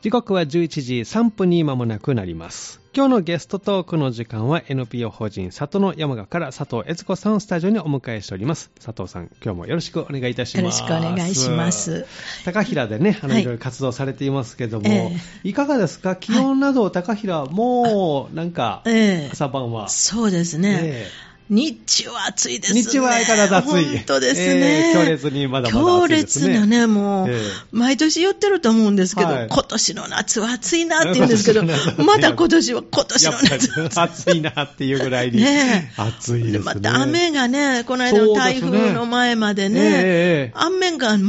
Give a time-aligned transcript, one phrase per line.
[0.00, 0.46] 時刻は11
[0.82, 2.80] 時3分に間もなくなります。
[2.94, 8.70] 今日のゲストトークの時間は NPO 法人里の山賀から佐藤悦子さんをスタジオにお迎えしております。
[8.82, 10.82] 佐藤さん、今日もよろしくお願いいたします。
[10.82, 12.06] よろしくお願いします。
[12.44, 16.14] 高平でね、あの、はいいろいろ活動されていますけども、えいかがですか？
[16.14, 19.88] 気温など高平、もう、なんか、ええ朝晩は。
[19.88, 20.78] そうですね。
[20.80, 21.06] え
[21.50, 22.82] 日中は暑いですね。
[22.82, 24.44] 日中は相変わらず暑い本当ですね。
[24.44, 27.38] ええ強烈にまだまだ強暑いですね烈なね、もう、ええ
[27.72, 31.64] 毎年言ってると思うんですけど、はい今年の夏は暑いなって言うんですけど、
[32.04, 33.88] また今年は今年の夏。
[34.00, 36.58] 暑いなっていうぐらいに、 ねえ暑いですね。
[36.60, 39.92] また雨がね、この間の台風の前までね、えええ
[40.48, 41.28] え雨が全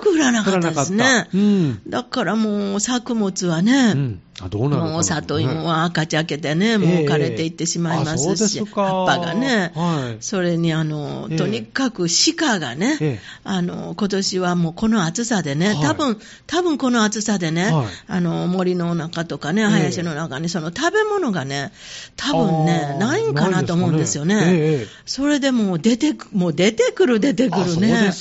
[0.00, 1.28] く降らなかったですね。
[1.34, 4.20] うんだからもう作物はね、うん。
[4.40, 10.16] あ、どうなもう里芋は赤茶けてね、もう枯れていってしまいますし、葉っぱがね、はい。
[10.20, 11.36] それにあの、ええ。
[11.36, 12.06] とにかく
[12.36, 13.20] 鹿がね、ええ。
[13.42, 15.76] あの、今年はもうこの暑さでね、はい。
[15.82, 17.86] 多分、多分この暑さでね、はい。
[18.06, 21.72] あの、森の中とかね、え林の中にその食べ物がね、
[22.16, 24.86] 多分ね、ないんかなと思うんですよね。
[25.04, 28.12] それでもう出てく、もう出てくる出てくるね。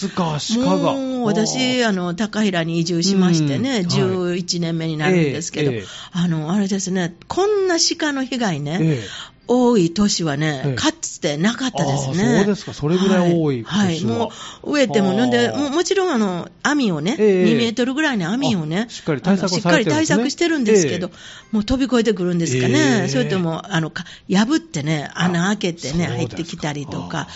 [0.57, 3.87] もう私、あの、高平に移住しましてね、うん。
[3.87, 4.37] はい。
[4.37, 5.71] 11年目になるんですけど、
[6.11, 9.38] あの、あれですね、こんな鹿の被害ね、ええ。
[9.47, 10.75] 多い年はね、ええ。
[10.75, 12.36] かつてなかったですね。
[12.36, 12.73] あそうですか。
[12.73, 13.89] それぐらい多いは。
[13.89, 13.97] い。
[13.99, 14.31] 今年はも
[14.64, 17.45] う、植えても、なんで、ももちろん、あの、網をね、ええ。
[17.45, 20.17] 2メートルぐらいの網をねあ、しっかり対策をあのしっかりされてるんですね。
[20.17, 23.02] 対策してるんですけど、えもう飛び越えてくるんですかね。
[23.02, 23.08] ええ。
[23.08, 27.27] それとも、あの、か破ってね、穴開けてね、入ってきたりとか。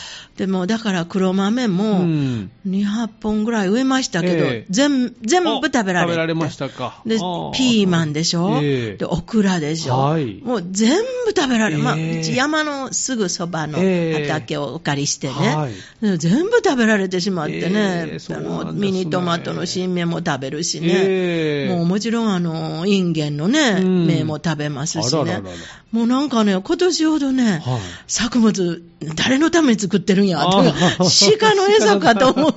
[0.42, 2.52] でも、だから黒豆も、うん。
[2.68, 4.66] 200本ぐらい植えましたけど、ええ。
[4.72, 6.08] 全全部食べられて。
[6.08, 7.00] 食べられましたか。
[7.06, 8.98] でピーマンでしょ、ええ。
[8.98, 10.42] で、オクラでしょ、はい。
[10.44, 11.84] もう全部食べられる。
[11.84, 12.20] まあ、うえ。
[12.22, 14.30] えち山のすぐそばのええ。
[14.30, 15.74] 畑をお借りしてね、はい。
[16.02, 21.70] で全部食べられてしまってね、あのミニトマトの新芽も食べるしね、ええ。
[21.70, 24.08] もうもちろんあの、インゲンのね、うん。
[24.08, 25.34] 芽も食べますしね。
[25.34, 25.50] ららら。
[25.92, 27.82] もうなんかね、今年ほどね、はい。
[28.08, 28.82] 作物、
[29.16, 30.31] 誰のために作ってるんや、
[31.38, 32.56] 鹿の餌かと思う。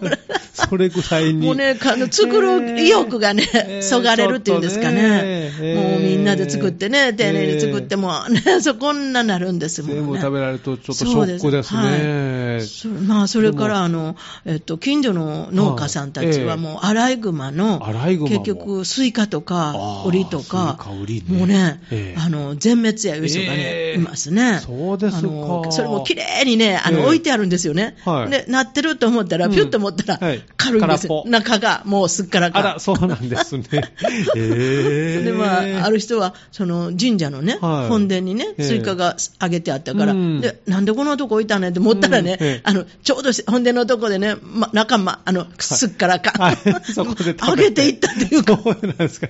[0.68, 1.46] それぐらいに。
[1.46, 5.02] もうね、あの作る意欲がね、えーそがれるっていうんですかね。
[5.02, 5.20] ね
[5.60, 5.90] えー。
[5.90, 9.96] もうみんなで作ってね、丁寧に作っても、ね、そこんななるんですもんね。
[9.96, 12.60] 全部食べられるとちょっとショックですね。
[12.60, 16.58] そまあ、それから、あの、えっと、近所の農家さんたちははい。
[16.58, 18.42] もう、アライグマの、アライグマも。
[18.42, 20.78] 結局、スイカとかあ、ーウリとか
[21.08, 23.98] ね、もうねええ、あの、全滅やいう人がねえ、え。
[23.98, 24.60] いますね。
[24.64, 25.18] そうですか。
[25.18, 27.04] あのそれも綺麗にね、あの、ええ。
[27.06, 27.96] 置いてあるんですよね。
[28.04, 28.30] はい。
[28.30, 29.52] で、なってると思ったら、うん。
[29.52, 31.08] ピュッと持ったらはい、軽いんです。
[31.26, 32.60] 中がもうすっからか。
[32.60, 32.62] ん。
[32.62, 33.64] あら、そうなんですね。
[34.36, 37.88] ええで、まあ、ある人は、その神社のね、はい。
[37.88, 38.62] 本殿にね、ええ。
[38.64, 40.40] スイカがあげてあったから、うん。
[40.40, 42.46] で、なんでこのとこ置いたねって思ったらね、うん。
[42.46, 46.42] え えあの、ちょうど本殿のとこでね、ま、中ま、あの、すっからかん。
[46.42, 46.56] はい。
[46.92, 49.28] そこあ げていったっていうか、そうなんですか。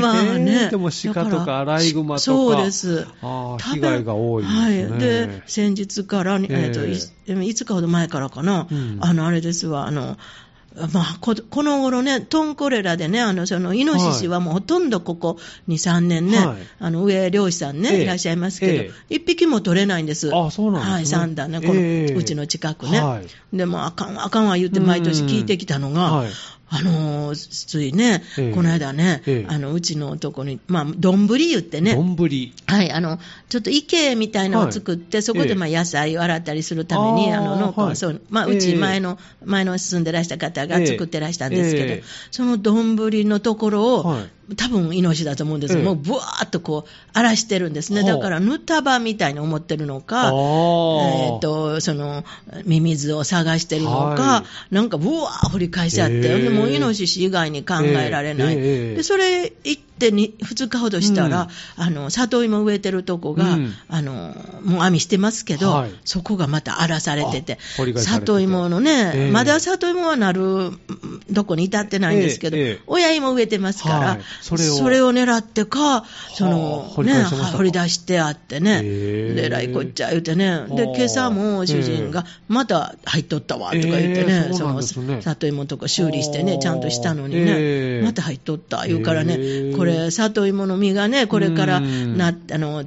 [0.00, 0.64] まあね。
[0.64, 2.20] ええでも鹿とかアライグマとか。
[2.20, 3.06] そうです。
[3.22, 4.48] ああ食べ被害が多いね。
[4.48, 5.00] はい。
[5.00, 6.94] で、先日から、えっ、と、えい
[7.26, 8.98] 5日ほど前からかな、うん。
[9.00, 10.16] あの、あれですわ、あの、
[10.92, 15.38] まあ、ここの頃ね、トンコレラでね、あの、その、イノシシはもうほとんどここ
[15.68, 16.56] 2、3年ね、はい。
[16.80, 18.02] あの、上漁師さんね、ええ。
[18.02, 20.34] いらっしゃいますけど、え一匹も取れないんです。
[20.34, 20.92] あそうなんですね。
[20.94, 22.14] はい、三段ね、この、ええ。
[22.14, 23.00] うちの近くね。
[23.00, 23.56] はい。
[23.56, 26.30] でも、あかん、あかんわ言って毎年聞いてきたのが、はい
[26.76, 28.52] あのーついね、ええ。
[28.52, 29.52] この間ね、ええ。
[29.52, 32.16] あの、うちのとこに、まあ、丼言ってね、丼。
[32.66, 33.18] はい、あの、
[33.48, 37.96] ちょっと池みたいなのを作って、そこええでまあ野菜を洗ったりするために、あの農家ははい。
[37.96, 42.02] そう、まあうちええ前の、前の住んでらした方が作ってらしたんですけど、ええ。
[42.32, 44.24] その丼のところを、はい
[44.56, 48.02] 多分イノシシだと思うんですけど、ええもうブワーっとこう荒らしてるんですね。
[48.02, 51.34] はあだからぬたばみたいに思ってるのあか、ー。
[51.34, 52.24] えっ、と、その、
[52.64, 58.54] ミミズを探してるのか、はなんかブワー掘り返しちゃって、ええでもうイノシシ以外に考えられない。
[58.54, 61.84] ええええで、それ行ってに2日ほどしたら、うん。
[61.84, 63.72] あの、里芋植えてるとこが、うん。
[63.88, 64.34] あの、
[64.64, 65.90] もう網してますけど、はい。
[66.04, 67.58] そこがまた荒らされてて、
[67.96, 69.30] 里芋のね、ええ。
[69.30, 70.72] まだ里芋はなる
[71.30, 72.80] どこに至ってないんですけど、ええええ。
[72.86, 74.20] 親芋植えてますから、はい。
[74.42, 74.56] そ
[74.88, 76.04] れを狙ってか、
[76.34, 80.96] その、ね、掘り出してあってね、で、いこっちゃ言うてね、で、はあ。
[80.96, 84.82] 今朝も主人が、また入っとったわとか言ってね、ええその、
[85.22, 88.04] 里芋とか修理してね、はあちゃんとしたのにね、ええ。
[88.04, 92.16] また入っとった言うからね、これ、里芋の実がね、これからうん。
[92.16, 92.84] な、あの、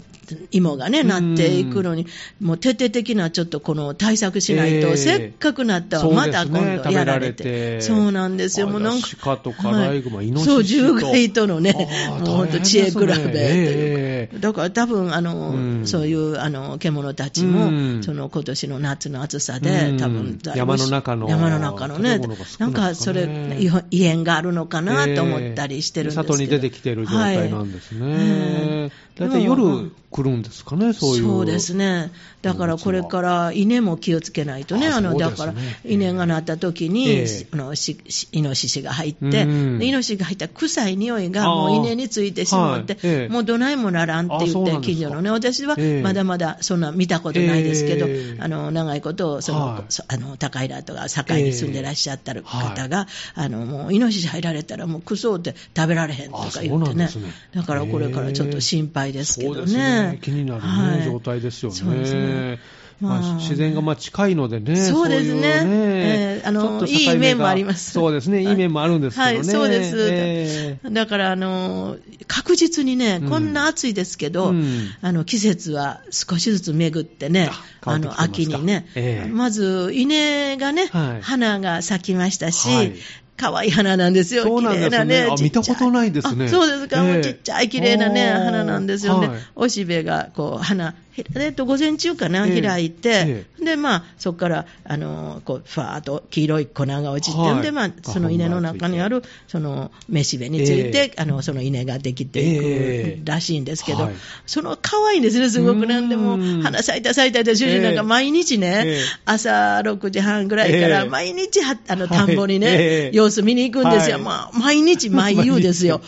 [0.52, 2.06] 芋がね、なっていくのに、
[2.42, 4.98] もう徹底的なちょっとこの対策しないと、ええ。
[4.98, 7.44] せっかくなったらまた今度やられて。
[7.44, 7.82] そうれて。
[7.82, 8.68] そうなんですよ。
[8.68, 9.08] もうなんか。
[9.22, 10.56] 鹿とかライグマイノシシと。
[10.56, 11.74] そう、獣害とのね、
[12.20, 13.22] もう本当知恵比べというか。
[13.36, 14.38] ええ。
[14.40, 15.88] だから多分あの、うん。
[15.88, 18.04] そういうあの獣たちも、うん。
[18.04, 19.98] その今年の夏の暑さで、うん。
[19.98, 22.28] 多分山の中の山の中のねな
[22.60, 23.58] なんかかそれ
[23.92, 28.82] 異変があるのかなと思ったりしてるんですけど、里に出てきてる状態なんですね。
[28.84, 31.24] はいだいたいでも夜来るんですかね、そういう。
[31.24, 32.12] そうですね、
[32.42, 35.54] だからこれから稲も気をつけないとね、ああのだから
[35.84, 37.48] 稲がなった時に、ええ。
[37.52, 46.02] あのししイノシシが入って、イノシシが入ったら臭い匂いがもう稲についてしまって、もうどないもならんってあ言って、近所のね、私はええ。
[46.02, 48.38] まだまだそんな見たことないですけど、ええ。
[48.40, 57.10] あの長いことその、あの高平とか堺に住んでらっしゃった方が、あのもうイノシシ入られたら、もうクソって食べられへんとか言ってね。
[57.54, 60.20] だからこれからちょっと心配ですけどそうですね。
[60.22, 61.04] 気になる、ねはい。
[61.04, 61.76] 状態ですよね。
[61.76, 62.60] そうですね。
[63.00, 63.36] まあまあ。
[63.36, 66.42] 自然がまあ近いのでね、そうですね。
[66.88, 67.92] いいい面もあります。
[67.92, 68.44] そうですね、い。
[68.44, 69.36] い面もあるんですけどね。
[69.38, 69.96] はい、そうです。
[70.10, 73.30] えだから、あの、確実にね、うん。
[73.30, 74.90] こんな暑いですけど、うん。
[75.02, 79.30] あの、季節は少しずつ巡ってね、ああの、秋にね、ええ。
[79.30, 81.22] まず、稲がね、はい。
[81.22, 82.94] 花が咲きましたし、はい
[83.38, 84.44] 可愛い花なんですよ。
[84.44, 85.22] そうなんですね綺麗なね。
[85.32, 87.04] あちっちゃ見たことないですねあそうですか。
[87.04, 89.28] ええもうちっちゃい綺麗なね、花なんですよね。
[89.28, 97.62] はいおしべが、こう、花、ひえっと、午前中かな、ええ開いて、えで、まあ、そこから、あの、こう、ふわーっと黄色い粉が落ちて、はい。
[97.62, 104.16] で、まあ、その稲の中にある、その、めしべについて、あの、その稲ができていええくらしいんですけど、はい。
[104.46, 105.86] その、可愛いんですね、すごく。
[105.86, 109.04] なんでも花咲いた咲いた主人なんか毎日ね、ええ。
[109.26, 111.10] 朝6時半ぐらいから、ええ。
[111.10, 114.16] 毎日は、あの、はい田んぼにね、ええ様子見に行くんですよ。
[114.16, 114.24] はい。
[114.24, 116.02] まあ、毎日 毎夕ですよ。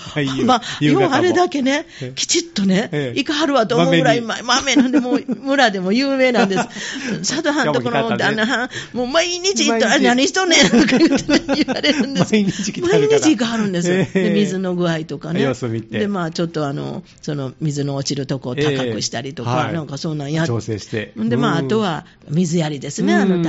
[0.46, 3.18] まあ、ようあれだけねええ、きちっとねえ、え。
[3.18, 6.68] 行かはるわと思うぐらい、豆ま豆なんで、もう村でも有名なんです。
[7.54, 12.32] 佐渡藩とこの旦那はん、もう毎日行ったら、何しとんねんとか言ってね言われるんです。
[12.34, 13.96] 毎日来毎日行かはるんですよ。
[13.96, 14.24] ええ。
[14.24, 15.54] で、水の具合とかね。
[15.90, 19.74] で、まあ、ちょっとあの、その、水の落ちるとこを高くしたりとか、ええはい。
[19.74, 21.14] なんかそんなんやっ調整して。
[21.16, 21.66] で、まあ、うん。
[21.66, 23.42] あとは水やりですね、あの、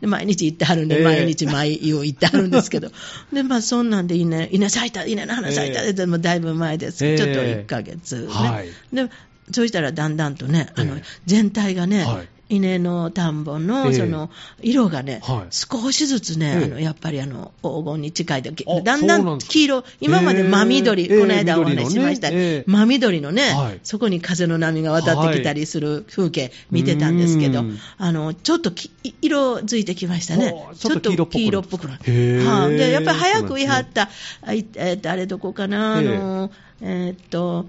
[0.00, 1.04] で毎日行ってはるんで、ええ。
[1.04, 2.90] 毎日毎夕行ってはるんですけど、
[3.32, 5.92] で、まあ、そんなんで稲、稲咲いた、稲の花咲いた、ええ。
[5.92, 7.18] でもだいぶ前です、ええ。
[7.18, 8.26] ちょっと1ヶ月ね。
[8.28, 8.68] はい。
[8.92, 9.10] で、
[9.52, 11.02] そうしたらだんだんとね、あの、ええ。
[11.26, 14.30] 全体がね、はい稲の田んぼえの、えその、
[14.62, 15.46] 色がね、はい。
[15.50, 16.64] 少しずつね、ええ。
[16.64, 22.64] あの、やっぱりあの、黄金に近い時あだんだん黄色、今まで真緑、ええこの間お話ししました、ええ。
[22.66, 23.80] 真緑のね、はい。
[23.82, 28.90] そこに風の波が渡ってきたりする風景見てたんですけど、うんあの、ちょっとき
[29.20, 30.54] 色づいてきましたね。
[30.78, 32.00] ちょっと黄色っぽくなる。
[32.04, 34.08] へーはあで、やっぱり早く言いはった、
[34.42, 37.66] あいえっと、あれどこかな、あの、えーっと、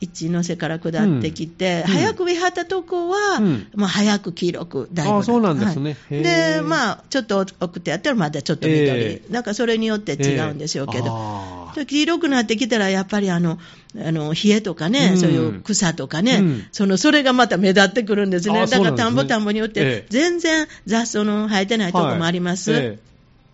[0.00, 1.92] 一ノ瀬から下ってきて、うん。
[1.92, 3.66] 早くったとこは、うん。
[3.74, 5.18] まあ、早く黄色く、だいぶ。
[5.18, 5.96] あそうなんですね。
[6.10, 6.22] はい。
[6.22, 8.86] で、まあ、ちょっと奥ってやったらまだちょっと緑。
[8.88, 11.06] えなんかそれによって違うんでしょうけど。
[11.06, 13.58] えーで黄色くなってきたら、やっぱりあの、
[13.98, 15.16] あの、冷えとかね、うん。
[15.18, 16.66] そういう草とかね、うん。
[16.72, 18.60] その、それがまた目立ってくるんですね。
[18.60, 22.72] あだから田んぼ田んぼによってええ、全然雑草の生えてないとこもあります。
[22.72, 22.82] はい。
[22.82, 22.98] え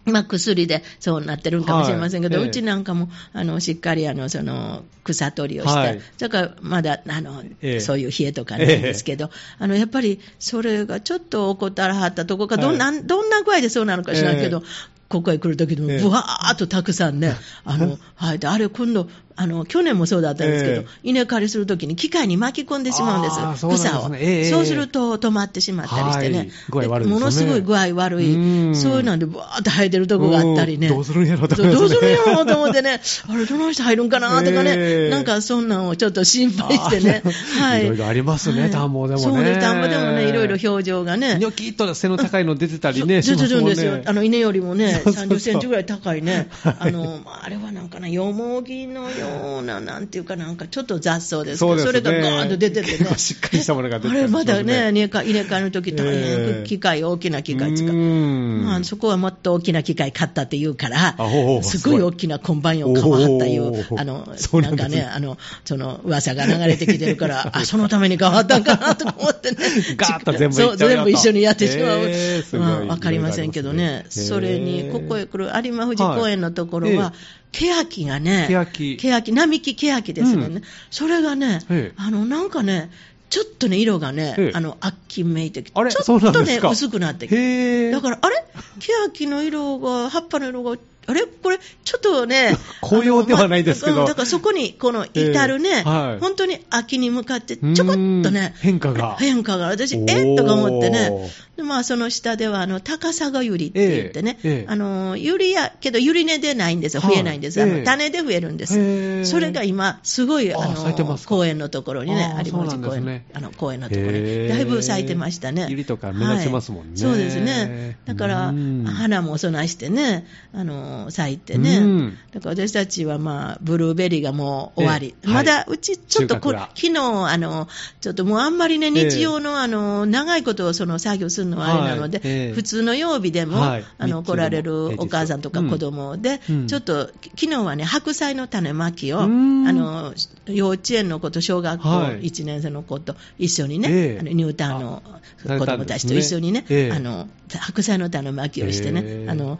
[0.04, 2.44] まあ、薬でそうなってるんかもしれませんけど、はい。
[2.44, 6.00] ええうちなんかもあのしっかりあのその草取りをして、はい。
[6.18, 7.80] だからまだあの、ええ。
[7.80, 23.74] そういう冷えとかないんですけど、あのやっぱりそれがちょっと怠らはったとこか、どんなどんな具合でそうなのか知らんけど、えここへ来るときでも、ええぶわーっとたくさんね、あの、はい、であれ、今度、あの、去年もそうだったんですけど、え稲刈りするときに機械に巻き込んでしまうんです、ですね。
[23.74, 27.06] 草を、ええそうすると止まってしまったりしてね、ね。
[27.06, 28.76] ものすごい具合悪い、うん。
[28.76, 30.88] そういうので、ぶわーっと生えてるとこがあったりね。
[30.88, 31.56] うんどうするんやろね。
[31.56, 35.10] どうするんやろと思ってね、あれ、どの人入るんかなとかね、ええ。
[35.10, 37.22] なんかそんなんをちょっと心配してね。
[37.24, 37.84] あ、はい。
[37.84, 38.70] いろいろありますねはい。
[38.70, 39.24] 田んぼでもね。
[39.24, 41.36] そうです、田んぼでもね、いろいろ表情がね。
[41.36, 44.00] ニョキッと背の高いの出てたりね、出てるんですよ。
[44.04, 45.26] あの稲よりもね、そうそうそう。
[45.28, 46.48] 30センチぐらい高いね。
[46.62, 46.76] はい。
[46.78, 49.21] あの、まああれはなんかな、よもぎのよ
[49.60, 52.12] うな、なんていうかなんかちょっと雑草ですけど、そうですね。
[52.12, 53.04] れがガーンと出てて。
[53.04, 53.10] ね。
[53.16, 57.88] しっかりしたものが出てあれまだね、入れ替えの時大ええ変機械、大きな機械使う。
[57.88, 58.64] うん。
[58.64, 61.16] まあ、そこはもっと大きな機械買ったって言うから
[61.62, 63.72] すごい大きなコンバインを買わはったいう。
[63.98, 64.26] あの
[64.62, 69.56] なんんかね、あの、その噂が流れてきてるから、 あ、そのために買わったんかなと思ってね。
[69.96, 72.60] ガーッと全部全部一緒にやってしまう。
[72.60, 74.06] まあ、わかりませんけどね。
[74.08, 77.12] それに、ここへ来る有馬富士公園のところはは
[77.52, 80.62] い、欅がね、欅欅、並木欅ですね、うん。
[80.90, 82.90] それがねええ、あの、なんかね、
[83.28, 87.90] ちょっとね、色がねええ、あの、秋めいてきて、ちょっとね、薄くなってきて。
[87.90, 88.44] だから、あれ？
[88.78, 90.76] 欅の色が、葉っぱの色が
[91.06, 91.22] あれ？
[91.22, 93.96] これ、ちょっとね 紅葉ではないですけど。
[93.96, 95.82] まあだからそこに、この至るね、ええ。
[95.82, 96.20] はい。
[96.20, 99.16] 本当に秋に向かって、ちょこっとね、変化が。
[99.18, 100.34] 変化が、私、え？
[100.34, 101.10] っとか思ってね、
[101.56, 104.66] でまあ、その下ではあの高砂がゆりって言ってね、ええええ。
[104.68, 107.14] あのゆりやけど、ゆり根でないんですよ、はい。
[107.14, 107.84] 増えないんです、あのええ。
[107.84, 110.94] 種で増えるんです、へーそれが今、すごいあの
[111.26, 115.66] 公園のところにね、有文字そうなんです公園、ねあの公園のところに、だいぶ咲いてましたね。
[115.68, 116.90] ゆりとか目立ちますもんね。
[116.92, 116.98] はい。
[116.98, 117.98] そうですね。
[118.06, 118.84] だから、うん。
[118.84, 125.28] 花も備えしてね、あの咲いてうねん、だから私たちは、まあ、ブルーベリーがもう終わり、ええ。
[125.28, 127.68] まだうちちょっとこ昨日あの
[128.00, 132.52] ちょっともうあんまりね、え日曜のあの長いことをその作業するのはあれなので、はいええ。
[132.52, 136.66] 普通の曜日でも、はいあの来られるお母さんとか子供で、うん。
[136.66, 139.64] ちょっと昨日はね、白菜の種まきを、あうん。
[139.64, 140.14] の
[140.46, 142.22] 幼稚園の子と小学校はい。
[142.22, 144.18] 1年生の子と一緒にね、ええ。
[144.20, 146.92] あのニュータウンのあ子供たちと一緒にね、ええ。
[146.92, 147.28] あの
[147.58, 149.58] 白菜の種まきをしてね、ええあの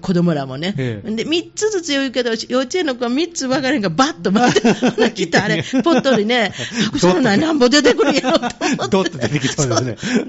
[0.00, 6.52] 子供らもね、ええで3つずつ言うけど、幼稚園の子は3つ分からへんから、バッと待って、来たあれ、 ポットにね、
[6.86, 8.38] 白菜の苗なんぼ出てくるんやろ
[8.88, 9.28] と思って。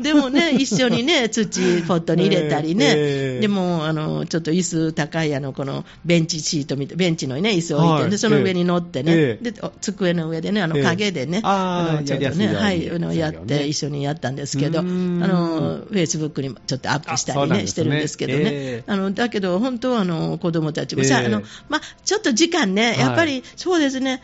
[0.02, 8.12] でもね、一緒にね、土、ポットに入れたりね、ええでも、あの、ちょっと椅子高い、あの、このベンチシートみたい、ベンチのね、椅子を置いて、はい。
[8.12, 9.52] で、その上に乗ってね、ええ。
[9.52, 10.84] で、お机の上でね、あの、ええ。
[10.84, 17.68] 影でね、あーのちょっとね、はい、あの、やって、一緒にやったんですけど、あの、フェイスブックにもちょっとアップしたりね、ね。
[17.68, 18.40] してるんですけどね。
[18.46, 18.92] ええ。
[18.92, 21.24] あの、だけど、本当は、あの、子供たちもさ、え。
[21.24, 24.22] えあの、まあ、ちょっと時間ね、やっぱり、そうですね、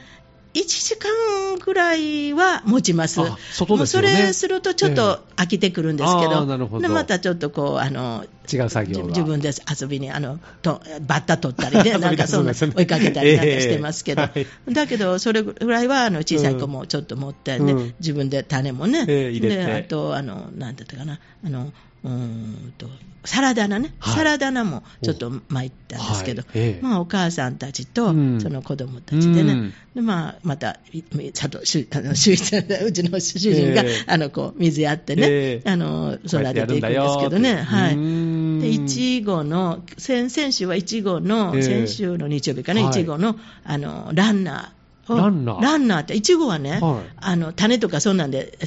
[0.54, 3.16] 1時間ぐらいは持ちます。
[3.16, 3.38] すよね。
[3.70, 6.82] もうそれするとちょっと飽きてくるんですけええーなるほど。
[6.82, 9.08] でまたちょっとこう、あの、違う作業が。
[9.10, 17.94] 自分で遊びにあのとバッタ取ったりね、 なんかそんな追いかけたりなんかしてますけど、ええだけど、それぐらいはあの小さい子もちょっと持ってね、うん。
[18.00, 19.66] 自分で種もね、ええ入れて。
[19.66, 21.72] であと、あのなんだったかな、あの
[22.04, 22.88] うーんと
[23.26, 24.16] サラダ菜ね、はい。
[24.16, 26.52] サラダ菜もちょっと巻いたんですけど、はい。
[26.56, 26.82] ええ。
[26.82, 28.40] まあ、お母さんたちとうん。
[28.42, 29.74] その子供たちでね、うん。
[29.94, 31.04] でまあ、また、い
[31.34, 34.04] 佐藤主あの主うちの主人が、ええ。
[34.08, 35.70] あのこう水やってね、ええ。
[35.70, 37.56] あの育てていくんですけどね。
[37.56, 37.96] はい。
[37.96, 38.60] うん。
[38.62, 41.62] でいちごの先々週はいちごの、ええ。
[41.62, 42.92] 先週の日曜日かね、はい。
[42.92, 45.62] いちごのあのランナーをランナー。
[45.62, 47.14] ランナーって、いちごはね、はい。
[47.18, 48.58] あの種とかそんなんで、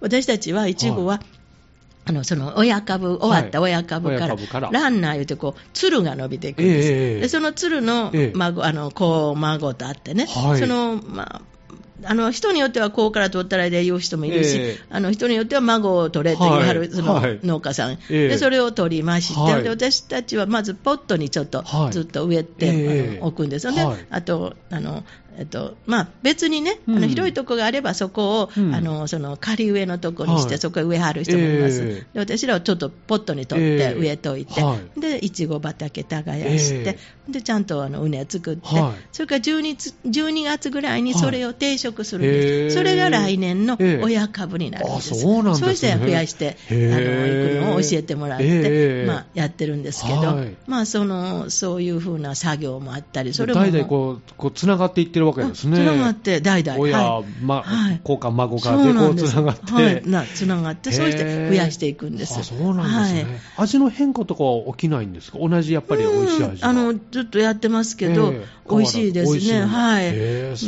[0.00, 1.20] 私たちはいちごは、
[2.08, 8.32] あのその親株、終わった親株から、ランナー言うてこう、つるが伸びていくんです、ええでそのつるのええ。
[8.36, 10.60] 孫、あの子孫とあってね、はい。
[10.60, 11.42] そのま
[12.04, 14.86] ああの人によってはこうから取ったらで言う人もいるし、ええ。
[14.90, 16.90] あの人によっては孫を取れと言わはる、はい。
[16.90, 18.28] そのはい農家さん、ええ。
[18.28, 19.62] でそれを取りまして、はい。
[19.62, 21.92] で私たちはまずポットにちょっとはい。
[21.92, 22.70] ずっと植えて、え
[23.14, 23.18] え。
[23.18, 23.72] あの置くんですよ。
[23.72, 24.06] ね、はい。
[24.10, 25.04] あとあの、
[25.38, 26.96] えっとまあ、別にね、うん。
[26.96, 28.74] あの広いとこがあればそこを、うん。
[28.74, 30.58] あのその仮植えのとこにして、はい。
[30.58, 32.14] そこへ植えはる人もいます、ええ。
[32.14, 35.00] で私らはちょっとポットに取って植えといて、ええはい。
[35.00, 36.98] でいちご畑耕して、
[37.28, 39.06] でちゃんとあの畝作って、はい。
[39.12, 44.04] それから 12, つ12月ぐらいにそれを定食するんです、それが来年のええ。
[44.04, 45.66] 親株になるんです、あそうなんですね。
[45.66, 50.56] そうして増やしてあの行くのを教えてもらって、ええまあ、やってるんですけど、はい。
[50.66, 55.76] まあ、そのそういうふうな作業もあったり、それも代々こう、こう、つながっていってるわけですね。
[55.76, 57.24] つながって代々、親、はい。
[57.40, 58.00] ま、はい。
[58.02, 59.72] 子か孫そかでこうつながって。
[59.72, 62.38] はい、なつながって、そうして増やしていくんです。
[62.38, 63.40] あそうなんですね、はい。
[63.56, 65.38] 味の変化とかは起きないんですか？
[65.38, 68.46] 同じやっぱり美味しい味あのずっとやってますけど、ええ。
[68.68, 70.12] 美味しいですね、はい。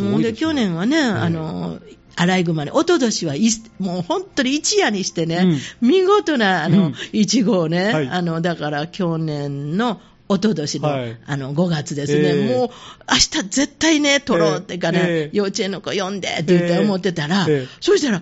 [0.00, 1.80] もうで去年はね、えあの
[2.16, 3.48] アライグマね、一昨年はい
[3.78, 5.46] もう本当に一夜にしてね、
[5.80, 6.72] 見事なあうん。
[6.72, 8.08] の、いちごをね、はい。
[8.08, 11.18] あのだから去年の一昨年の,、はい。
[11.26, 12.68] あの5月ですね、ええもう
[13.08, 18.20] 明日絶対ね、取ろうってから、ええ幼稚園の子呼んでって言って思ってたら、ええそしたら、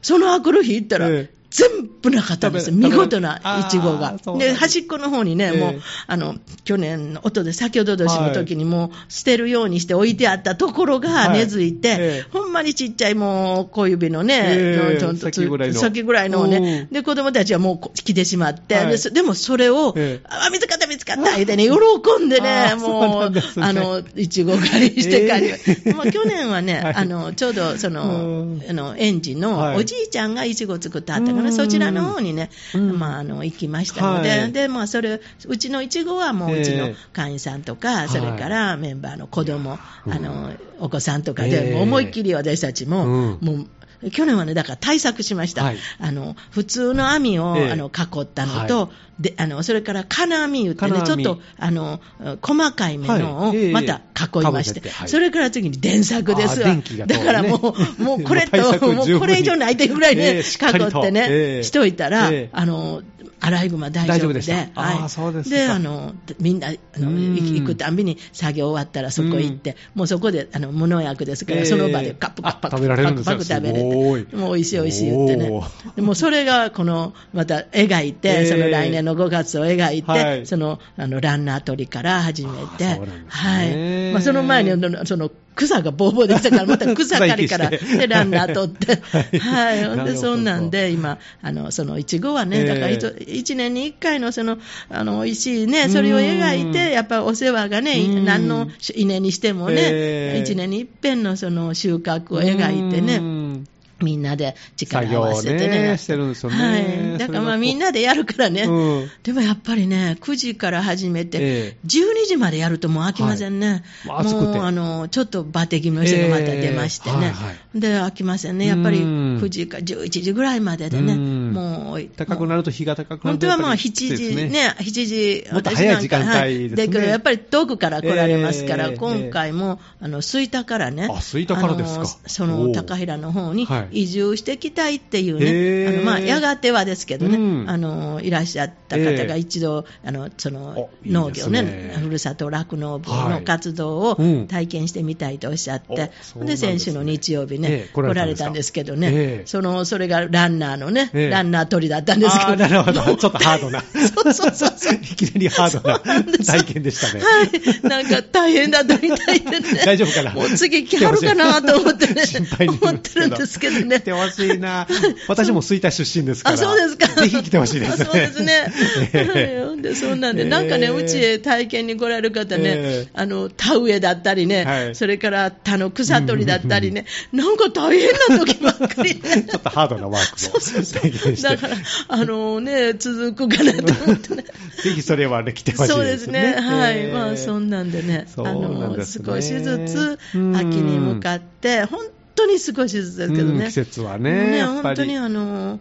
[0.00, 2.72] そのあくる日行ったら、ええ全部なかったんです。
[2.72, 4.16] 見事ないちごが。
[4.38, 5.60] で端っこの方にね、ええ。
[5.60, 6.34] もうあの
[6.64, 11.38] 去年の音で先ほど年の時にもう捨てるようにして置いてあったところがはい。
[11.38, 12.30] 根付いて、ええ。
[12.32, 15.74] ほんまにちっちゃいもう小指のね、ええちょんとつ先ぐらいの。
[15.78, 18.98] 先ぐらいのをね、で子供たちはもうこ来てしまって、はい。
[19.12, 20.26] でもそれを、ええ。
[20.28, 23.64] あ見つかった見つかった言ってね、喜んであね、 もうなんですね。
[23.64, 25.92] あのいちご狩りして狩り、ええ。
[25.92, 26.94] まあ去年はね、 はい。
[26.94, 28.62] あのちょうどそのうん。
[28.68, 29.76] あの園児のはい。
[29.76, 32.98] おじいちゃんがいちご作ってあったから、うんそちらの方にね、うん。
[32.98, 34.52] まあ、あの行きましたので、はい。
[34.52, 40.12] でまあ、それうちのいちごはもうええうちの会員さんとか、それからメンバーの子供、うん。
[40.12, 41.74] あのお子さんとかえで、え。
[41.74, 43.38] もう思いっきり私たちも、うん。
[43.40, 43.66] もう
[44.10, 45.76] 去年はね、だから対策しました、はい。
[45.98, 47.72] あの普通の網を、ええ。
[47.72, 52.00] あの囲ったのと、はであのそれから金網言ってね、ちょっとあの
[52.42, 55.08] 細かい目のをまた囲いまして、はい。
[55.08, 58.58] それから次に電柵ですわ、あ電気が通だからもう、もうこれと、
[58.92, 60.86] もうこれ以上ないというぐらいね、 ええしっかりと。
[60.86, 61.62] 囲ってね、ええ。
[61.62, 62.48] しといたら、ええ。
[62.52, 63.02] あの
[63.44, 65.56] アライグマ大丈夫で、であーそうですか。
[65.56, 67.34] であのみんなあのうん。
[67.34, 71.66] 行くたんびに作業終わったらそこ行って、もうそこであの無農薬ですから、えー。
[71.66, 78.48] その場でカップカップあ食べられるんですよパクパク食べれて、もう美味しい美味しい言っておねー、でもうそれがこのまた描いて、えー。
[78.48, 80.46] その来年の5月を描いて、はい。
[80.46, 84.12] そのあのランナー取りから始めて、はい。
[84.12, 84.70] まあ、その前に
[85.06, 88.96] その草がぼうぼうできたから、また草刈りから、でランナー取って、
[89.38, 92.88] はい、でそんなんで、今、あのそのいちごはね、だから
[93.34, 103.20] 1年に1回のそのあの美味しいね、それを描いうんて、やっぱお世話がね、うん何の稲にしてもね、えー1年に一遍のその収穫を描いてね。
[103.20, 103.64] ね。
[104.02, 105.90] みんなで力を合わせてね。
[105.90, 106.78] ねしてるんですよねは
[107.16, 107.18] い。
[107.18, 108.62] だからまあみんなでやるからね。
[108.62, 113.84] うんでもやっぱりね、9時から始めて、ええ12時までやるともう飽きませんね。
[114.06, 117.16] はいもうあの、ちょっとバテ気味の人がまた出ましてね。
[117.16, 118.66] ええはいはで、飽きませんね。
[118.66, 121.14] やっぱりうん9時か11時ぐらいまででね。
[121.60, 121.84] うん。
[121.84, 126.54] もう、高くなると日が高くなると本当はまあやっぱり7時きついですね、7時、もっと早い時間帯はい。
[126.54, 132.06] ですねけどやっぱり遠くから来られますから、ええ今回も、あの、吹田からね、あ吹田からですか？
[132.26, 134.02] そおのう高平の方にはい。
[134.02, 137.70] 移住してきたいっていうへえね、あのまあ、やがてはですけどね、うん。
[137.70, 144.46] あの、いらっしゃった方が一度、あの、その農業ねね、ふるさと酪農部のはい活動をうん。
[144.48, 149.46] 体験してみたいとおっしゃって、うなんで先週の日曜日ね、ええ来られたんですけどね、ええ。
[149.46, 151.28] その、それがランナーのね、ええ。
[151.30, 153.02] ランナー取りだったんですけど、なるほど。
[153.16, 153.80] ちょっとハードな。
[153.80, 154.94] そうそうそうそう。
[154.94, 156.00] いきなりハードな
[156.44, 157.20] 体験でしたね。
[157.24, 157.88] はい。
[157.88, 159.82] なんか大変だったみたいでね。
[159.84, 160.32] 大丈夫かな？
[160.32, 162.26] もう次来はるかなと思ってね。
[162.26, 164.04] 心配にな思ってるんですけどね来。
[164.04, 164.86] てほしいな。
[165.28, 166.54] 私も吹田出身ですから。
[166.54, 167.20] あ、そうですか。
[167.20, 168.04] ぜひ来てほしいですね。
[168.04, 168.72] そうですね。
[169.12, 179.46] ええはいで、そんなんで、ええなんかね、うちへ体験に来られる方ねええ、あの、田植えだったりね、はいそれから田の草取りだったりね、なんか大変な時ばっかりね。
[179.50, 181.48] ちょっとハードなワークを体験して。
[181.48, 181.76] だから、
[182.08, 184.44] あのね、続くかなと思ってね。
[184.82, 185.96] ぜひそれはね、来てほしいですね。
[185.96, 186.54] そうですね。
[186.60, 186.96] はい。
[186.98, 192.00] ええまあ、そんなんでね、そうあなんの、ですね少しずつうん秋に向かって、本
[192.34, 193.52] 当に少しずつですけどね。
[193.52, 195.80] うん季節はね、やっぱり本当にあの、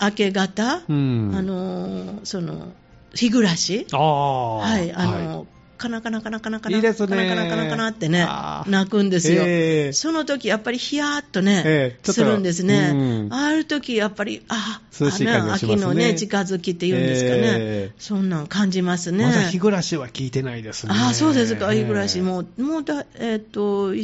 [0.00, 2.68] 明け方、うんあの、その、
[3.14, 4.56] 日暮らしああ。
[4.58, 5.46] はい、あの、
[5.84, 8.26] カナカナカナカナカナ、いいですねカナカナカナカナってね
[8.66, 9.42] 泣くんですよ。
[9.44, 12.92] ええその時やっぱりヒヤーっとね、するんですね。
[12.94, 17.36] うんある時やっぱり、あ、涼しい感じがしますねあの秋のね、近づきっていうんですかね。
[17.42, 19.26] ええそんなん感じますね。
[19.26, 20.94] まだ日暮らしは聞いてないですね。
[20.96, 22.22] ああ、そうですか、日暮らし、う。
[22.22, 23.94] もう、もうだ、えっ、と、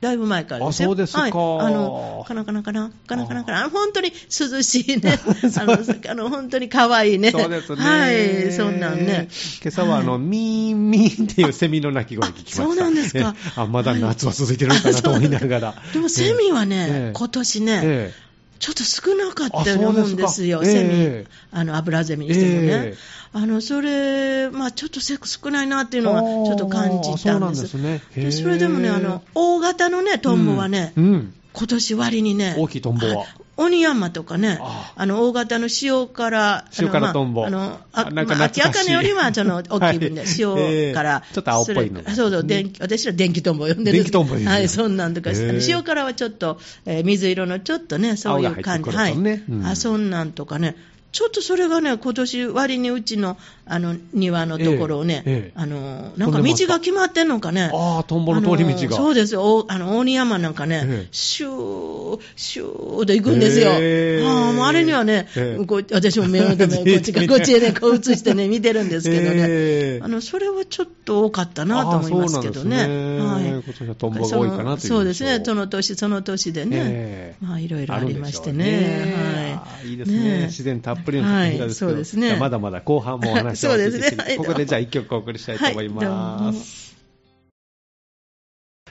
[0.00, 0.86] だいぶ前からですよ。
[0.86, 2.44] あそうですかはい、あの、かな？
[2.44, 3.26] かなかな、かな？
[3.26, 5.18] かなかな、本当に涼しいね。
[5.58, 5.78] あの、
[6.10, 7.32] あの本当に可愛いね。
[7.32, 7.82] そうですね。
[7.82, 9.28] はい、そんなんね。
[9.62, 12.62] 今朝はあの、はいミーンミーンっていうセミの鳴き声聞きました。
[12.62, 15.74] そうなんですかえあ、まだ夏は続いてるのかなと思いながら。
[15.92, 18.27] でもセミはね、ええ今年ね、ええ
[18.58, 21.30] ちょっと少なかったようにあそうですか思うんですよ、ええセミ、ええ。
[21.52, 22.96] あの油ゼミにしてもね、ええ。
[23.32, 27.62] あのそれ、まあ、ちょっと少ないなっていうのはちょっと感じたんです。
[27.62, 28.30] あそですね。
[28.32, 31.04] それでもねあの、大型のね、トンボはね、うん。
[31.04, 31.34] うん。
[31.52, 33.26] 今年割にね、大きいトンボは
[33.58, 35.04] 鬼山とかね、ああ。
[35.04, 37.44] の大型の塩辛、塩辛トンボ。
[37.44, 38.90] あの、まあ、なんかまあ秋懐かしい。
[38.90, 40.30] 茜よりはその 大きい分で、はい。
[40.38, 41.34] 塩辛、ええ。
[41.34, 43.94] ちょっと青っぽいのそうそう、電気私ら電気トンボ呼んでるんです。
[43.96, 49.44] 電気トンボはい、そんなんとか、塩辛はちょっと、えー水色のちょっとね、そういう感じ、青が入ってくるとね。
[49.48, 49.66] うん。
[49.66, 50.76] あそんなんとかね、
[51.10, 53.38] ちょっとそれがね、今年割にうちの
[53.70, 55.52] あの庭のところをね、ええええ。
[55.54, 57.70] あのなんか道が決まってんのかね。
[57.72, 58.96] ああ、トンボの通り道が。
[58.96, 61.08] そうですよ、おあの大仁山なんかね、ええ。
[61.10, 63.72] シュー、シューと行くんですよ。
[63.72, 65.64] ああもうあれにはね、ええ。
[65.64, 69.34] こう私も目を留め、 こっちか、こっちへね、こう映してね、見てるんですけどね。
[69.36, 70.04] ええ。
[70.04, 72.76] あの、それはちょっと多かったなと思いますけどね。
[72.76, 73.62] あそうなんですね。
[73.62, 77.44] 今年はトンボが多いそうですね、その年その年でね、ええ。
[77.44, 79.14] まあいろいろありましてね。
[79.56, 80.46] あーいいですね。
[80.46, 82.36] 自然たっぷりのはい高平ですけど、そうですね。
[82.36, 84.24] まだまだ後半もお話をお聞きして ね。
[84.24, 86.97] はいここでじゃあ一曲お送りしたいと思います。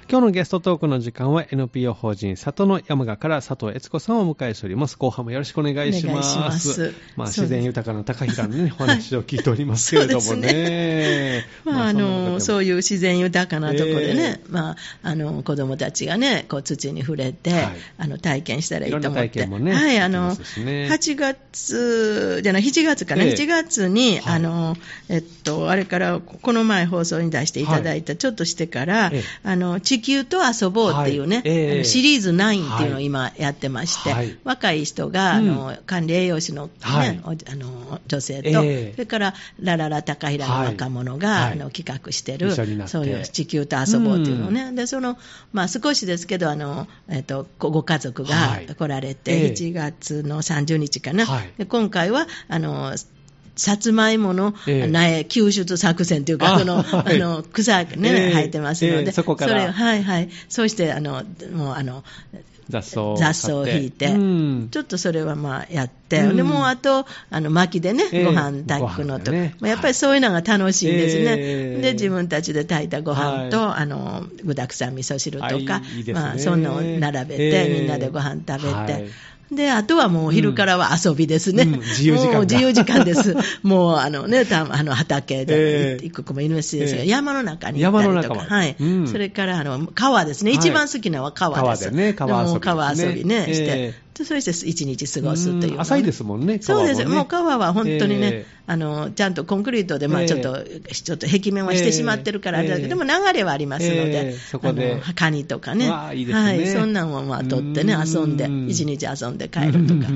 [0.10, 4.98] 今日のゲストトークの時間は NPO 法人里の山賀から佐藤悦子さんをお迎えしております。
[4.98, 6.38] 後半もよろしくお願いします。
[6.38, 6.93] ます。
[7.17, 11.46] まあ、自然豊かな高平のね、お話を聞いておりますけれどもそうね。
[11.65, 12.78] まあ、あの、そういう。
[12.78, 17.70] 自然豊かなところでね、えまあ、あの、子供たちがね、こう、土に触れて、はい。
[17.98, 19.17] あの、体験したらいいと思って。
[19.17, 20.88] 体験もねはい、あの、ね。
[20.89, 23.34] 8月、じゃない、7月かな、ええ。
[23.34, 24.36] 7月に、はい。
[24.36, 24.78] あの、
[25.10, 29.24] えっと、あれから、この前放送に出していただいた、ちょっとしてから、ええ。
[29.43, 31.45] あの、地球と遊ぼうっていうね、はい。
[31.45, 31.73] ええ。
[31.73, 33.05] あのシリーズ9っていうのをはい。
[33.05, 34.38] 今やってまして、はい。
[34.43, 37.19] 若い人が、あの、管理栄養士のね、はい。
[37.23, 38.91] おあの、女性と、ええ。
[38.93, 41.51] それから、ラララ高平の若者が、はい。
[41.53, 42.53] あの、企画してる、
[42.88, 45.17] そういう地球と遊ぼうっていうのをね、で、その、
[45.53, 48.67] まあ少しですけど、あの、えっ、と、ごご家族がはい。
[48.67, 49.51] 来られて、ええ。
[49.51, 51.25] 1月の30日かな。
[51.25, 51.53] はい。
[51.57, 52.93] で今回は、あの、
[53.58, 54.88] さつまいものええ。
[54.88, 57.15] 苗救出作戦というか、あその、はい。
[57.15, 58.32] あの、草がね、ええ。
[58.32, 59.56] 生えてますのええで、そこから。
[59.56, 60.30] れをはいはい。
[60.48, 62.04] そして、あの、もう、あの、
[62.70, 64.70] 雑草を雑草を引いて、うん。
[64.72, 66.36] ちょっとそれはまあやって、うん。
[66.36, 68.24] でもうあと、あの薪でね、ええ。
[68.26, 69.56] ご飯炊くのと、ね。
[69.60, 71.82] まあ、やっぱりそういうのが楽しいんですね、ええ。
[71.82, 75.56] で自分たちで炊いたご飯と、はあの具だくさん味噌汁とか、
[75.96, 76.13] いいね。
[76.13, 77.70] まあ、そんなのを並べて、ええ。
[77.70, 78.76] みんなでご飯食べて。
[78.76, 79.12] はい
[79.51, 81.63] で、あとはもう昼からは遊びですね。
[81.63, 82.33] うんうん自由時間が。
[82.33, 83.36] もう自由時間です。
[83.63, 87.07] もうあのね、たあの畑えでえ行く子もいるしですが、ええ。
[87.07, 88.65] 山の中に行ったりとか、山の中は。
[88.65, 89.07] い、うん。
[89.07, 90.60] それからあの川ですね、はい。
[90.60, 91.86] 一番好きなのは川です。
[91.86, 92.60] 川でね川遊びね。
[92.60, 93.93] 川遊びね、して、えで
[94.25, 95.82] そして一日過ごすというのね、うん。
[95.82, 98.58] 浅いですもんねそうです、川もう川は本当にね、ええ。
[98.67, 100.27] あのちゃんとコンクリートで、まあ、ええ。
[100.27, 104.38] ちょっと、ちょっと壁面はしてしまってるからあれだけど、ええでも流れはありますので、ええ。
[104.38, 105.01] そこで。
[105.15, 106.34] カニとかね、いいね。
[106.34, 108.08] はい、そんなんをまあ取ってね、うん。
[108.08, 110.08] 遊んで、一日遊んで帰るとか。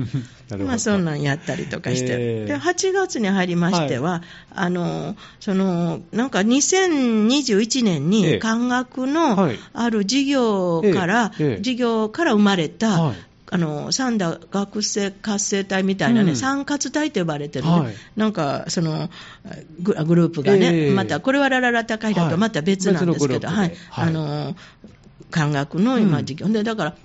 [0.58, 2.46] まあ、そんなんやったりとかして、ええ。
[2.46, 4.22] で8月に入りましては、
[4.54, 8.00] あのそのなんか2021年ええ。
[8.34, 9.58] に漢学のはい。
[9.72, 11.46] ある事業から、ええ。
[11.52, 11.62] ええ。
[11.62, 13.16] 事業から生まれた、はい
[13.52, 16.36] あの三田学生活性体みたいなね、うん。
[16.36, 17.94] 三活体と呼ばれてるね、はい。
[18.16, 19.10] なんかその
[19.80, 20.94] ググループがね、ええ。
[20.94, 23.76] またこれはラララ高いだとまた別なんですけど、ははい。
[23.90, 24.08] はい。
[24.08, 24.56] あの
[25.30, 26.96] 漢学の今、授業、でだから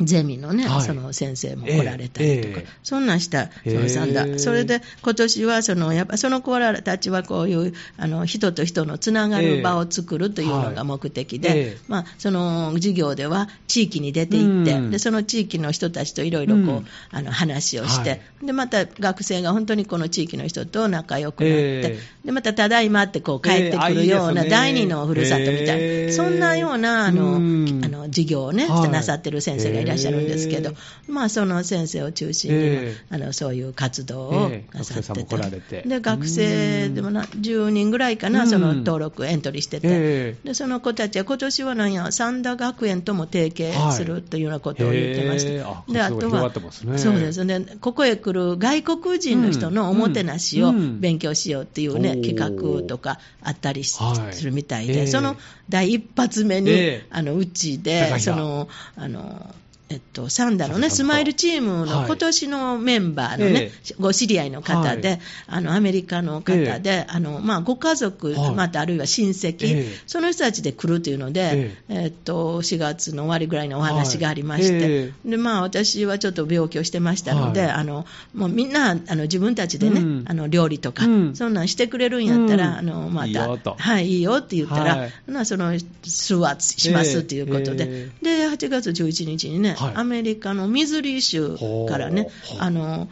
[0.00, 0.82] ゼミのね、はい。
[0.82, 2.66] その先生も来られたりとか、ええ。
[2.82, 11.78] そんなんした、その三へ田、えそれで今年はそのやっぱその子らたちはこういうあの人と人のつながる場を作るというのが目的で、はいええ。
[11.88, 14.90] まあ、その授業では地域に出て行って、うん。
[14.90, 16.86] でその地域の人たちといろいろこう、うん。
[17.10, 18.20] あの話をして、はい。
[18.46, 22.26] でまた学生が本当にこの地域の人と仲良くなって、ええ。
[22.26, 27.80] でまたただいまってこう帰ってくるような第二のふるさとみたいな、ええそんなようなあの、うん。
[27.84, 33.14] あの授業をね、はいなさってる先生がいらっしゃるんですけど、えまあ、その先生を中心に、ええ。
[33.14, 34.76] あのそういう活動をええ。
[34.78, 35.24] なさって
[35.60, 38.48] て、で学生でもな10人ぐらいかな、うん。
[38.48, 40.46] その登録、エントリーしてて、ええ。
[40.48, 46.98] でその子たちは今年はなんや、三田学園とも提携するというようなことを言ってまして、へえあで活動が広がってますね。
[46.98, 47.44] そうです。
[47.44, 51.00] ね、ここへ来る外国人の人のおもてなしをうん。
[51.00, 53.98] 勉強しようっていうね、うん企画とかあったりす
[54.42, 54.94] るみたいええ。
[55.04, 55.36] で、その
[55.68, 56.74] 第一発目に、え
[57.04, 57.06] え。
[57.10, 58.18] あのうち高で、平。
[58.18, 59.54] その、あの、
[59.90, 61.90] えっと、サンダのね、スマイルチームはい。
[61.90, 65.20] の今年のメンバーのね、えご知り合いの方で、はい。
[65.46, 68.54] あの、アメリカの方で、あの、まあ、ご家族、はい。
[68.54, 70.00] またあるいは親戚、ええ。
[70.06, 77.70] その人たちで来るというので、えっと、4月の終わりぐらいのお話がありまして、で、まあ、私はちょっと病気をしてましたので、はい。
[77.70, 80.24] あの、もうみんな、あの、自分たちでね、うん。
[80.26, 81.34] あの、料理とか、うん。
[81.34, 82.74] そんなんしてくれるんやったら、うん。
[82.76, 85.12] あの、また、はい、いいよって言ったら、はい。
[85.26, 85.72] まあその、
[86.04, 89.94] 数はしますということで、えで、8月11日にね、はい。
[89.96, 91.56] アメリカのミズリー州
[91.88, 93.08] からねあの、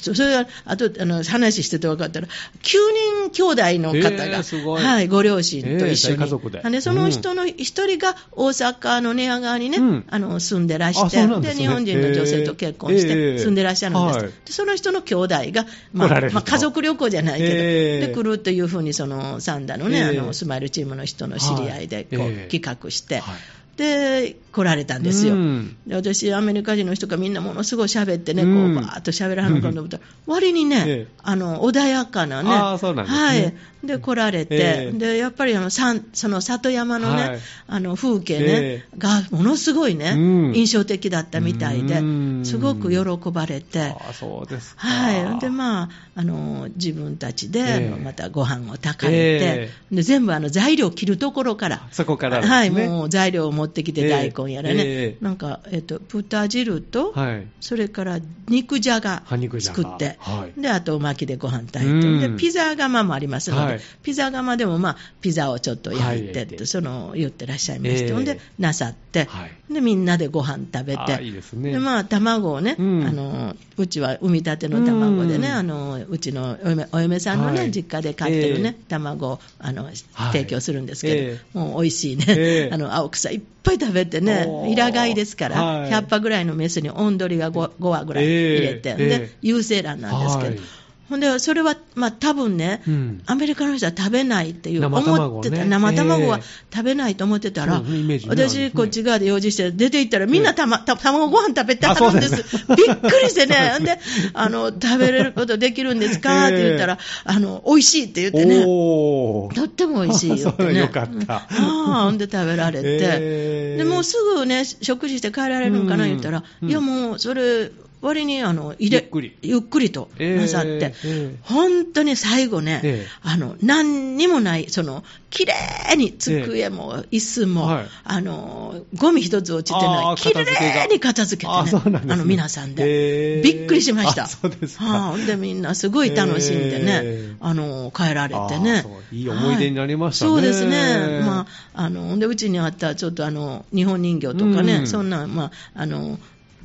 [0.00, 2.30] そそれは、あと、あの、話してて分かったら、9
[2.62, 6.14] 人兄弟の方が、はい、ご両親と一緒に。
[6.14, 6.62] えー大家族で。
[6.62, 10.04] で、その人の一人が大阪の寝屋川にね、うん。
[10.08, 11.62] あの、住んでらしあて、ですね。
[11.62, 13.36] 日本人の女性と結婚しえー。
[13.36, 14.18] て住んでらっしゃるんです。
[14.18, 14.26] はい。
[14.26, 18.06] でその人の兄弟が、まあまあ、家族旅行じゃないけど、えー。
[18.06, 20.20] で、来るというふうに、その、サンダのね、えー。
[20.20, 23.34] あの、スマイルチームの人の知り合いで、こう、企画して、はい
[23.78, 25.34] で、来られたんですよ。
[25.34, 25.76] うん。
[25.86, 28.74] で私、アメリカ人の人がみんなものすごい喋ってね、うん。
[28.74, 31.14] こう、ばーっと喋らはるのかと思ったら、割にね、ええ。
[31.22, 33.22] あの、穏やかなね、あーそうなんですね。
[33.22, 33.54] はい。
[33.86, 34.98] で、来られて、ええ。
[34.98, 37.40] で、やっぱりあの、さんその里山のね、はい。
[37.68, 40.18] あの、風景ね、えが、ものすごいね、う
[40.50, 40.54] ん。
[40.56, 42.44] 印象的だったみたいでう、ん。
[42.44, 44.86] すごく喜ばれて、ああそうですか。
[44.86, 45.38] はい。
[45.38, 47.74] で、まあ、あの、自分たちで、ええ。
[47.76, 49.14] あのまたご飯を炊かれて、
[49.44, 52.48] えで全部あの材料を切るところから、そこからね。
[52.48, 54.08] はい、もう材料を持ってきて、ええ。
[54.08, 55.24] 大根やらね、ええ。
[55.24, 57.46] なんか、えっと、豚汁と、はい。
[57.60, 59.22] それから肉じゃが
[59.60, 60.60] 作って、はい。
[60.60, 62.20] で、あとおまきでご飯炊いて、うん。
[62.20, 63.80] で、ピザ窯もありますので、はい。
[64.02, 69.72] ピザ窯でもまあ、ピザをちょっと焼いてって、その、言ってらっしゃいまして、んで、なさって、はい。
[69.72, 71.72] で、みんなでご飯食べて、あいいですね。
[71.72, 73.06] で、まあ、卵をね、うん。
[73.06, 75.54] あの、うちは産みたての卵でね、うん。
[75.54, 77.70] あの、うちのお嫁お嫁さんのね、はい。
[77.70, 79.94] 実家で飼ってるね、え卵を、あの、はい。
[80.32, 82.74] 提供するんですけど、えもう美味しいね、ええ。
[82.74, 85.90] あの、青草いっぱい食べておね、ー平飼いですから、はい。
[85.90, 90.77] 100羽ぐらいのメスに温鳥が 5, 5羽ぐらい入れて、ええで、有精卵なんですけど、はい
[91.08, 93.22] ほんで、それは、まあ、多分ね、うん。
[93.26, 96.76] アメリカの人は食べないっていう、生卵思ってた、ね生卵はええ。
[96.76, 102.30] 食べないと思ってたら、そうねイメー私、こっち側で用事して出て行ったら、みんなたま、た卵ご飯食べてはるんです。
[102.36, 103.98] ですびっくりしてね、ほんで、
[104.34, 106.46] あの、食べれることできるんですか？
[106.46, 108.62] って言ったら、あの、美味しいって言ってね。
[108.62, 110.80] とっても美味しいよってね。
[110.80, 111.34] よかった。
[111.36, 112.84] ああ、ほんで食べられて。
[113.00, 116.68] えーで、もうすぐね、食事して帰られるんかな言ったら、うん。
[116.68, 119.36] いやもう、それ、割にあのゆっくり。
[119.42, 127.86] ゆっくりとなさって、ええええ本当に最後ね、ええあの何にもない、その綺麗に机も椅子も、はい。
[128.04, 132.12] あのゴミ一つ落ちてない、綺麗に片付けてね、ね。
[132.12, 134.24] あの皆さんへで、えびっくりしました。
[134.24, 134.84] あそうですか。
[134.84, 138.84] はあほんでみんなすごい楽しんでね、ええあの帰られてね。
[139.12, 140.32] いい思い出になりましたね。
[140.32, 140.42] はい。
[140.42, 141.20] そうですね。
[141.24, 144.86] まあ、あの、で、うちにあったちょっとあの、日本人形とかね、うん。
[144.86, 146.18] そんな、まあ、あの、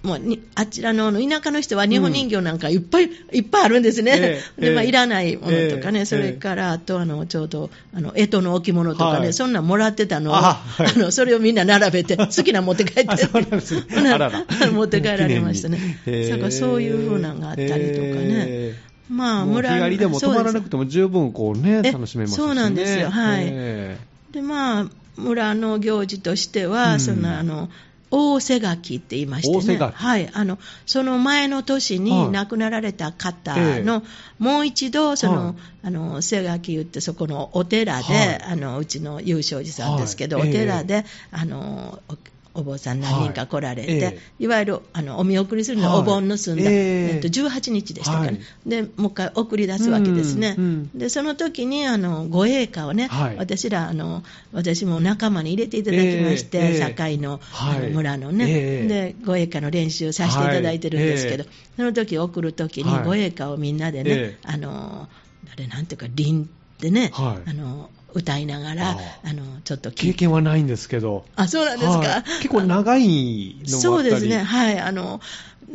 [0.03, 4.11] もうにあちらの田舎の人は日本人形なんかいっぱい、いっぱいあるんですね。
[4.13, 4.89] ええで、まあ、ええ。
[4.89, 9.33] いらないものとかね、ええそれから、あと、あの、ちょうど、あの、干支の置物とかね、はい。
[9.33, 10.97] そんなんもらってたのを、ああ,、はい。
[10.97, 13.29] の、それをみんな並べて、 好きなの持って帰って、ね。
[14.73, 15.79] 持って帰られましたね。
[16.29, 18.45] だからそういう風なのがあったりとかね。
[18.49, 18.75] え。
[18.89, 22.45] ーまあ、もう日帰りでも泊まらなくてても十分こうね、え楽しめますしね。
[22.45, 23.09] そうなんですよ。
[23.09, 23.47] はい。
[23.49, 23.97] え
[24.31, 24.85] でまあ
[25.15, 26.99] 村の行事としては、うん。
[26.99, 27.69] そのあの
[28.15, 31.99] 大瀬垣って言いましてね、はい、あのその前の年はい。
[32.03, 34.03] に亡くなられた方の、
[34.37, 35.55] もう一度その、はい。
[35.85, 38.41] あの瀬垣言ってそこのお寺で、はい。
[38.43, 40.49] あのうちの優勝寺さんですけど、はい。
[40.49, 41.99] お寺で、あの
[42.55, 45.99] おお坊さん何人か来られて、はいいええわゆるあのお見送りするのはい。
[45.99, 46.73] お盆盗んだ、え
[47.13, 47.15] え。
[47.15, 48.39] えっと、18日でしたかね、はい。
[48.65, 50.55] でもう一回送り出すわけですね。
[50.57, 53.37] うんうんでその時にあのご栄華をね、はい。
[53.37, 56.63] 私らあの私も仲間に入れていただきまして、ええ。
[56.65, 57.39] ええ堺の,、
[57.81, 58.87] の村のね、ええ。
[58.87, 63.03] でご栄華の練習させていただいてるんですけど、その時送る時にはい。
[63.05, 64.47] ご栄華をみんなでね、ええ。
[64.47, 65.07] あの
[65.51, 66.47] あれなんていうか輪
[66.79, 67.49] でね、はい。
[67.49, 69.33] あの歌いながらああ。
[69.33, 71.25] のちょっと聞経験はないんですけど。
[71.35, 72.23] あそうなんですか、はい。
[72.41, 75.21] 結構長いのもそうですね、はい、あの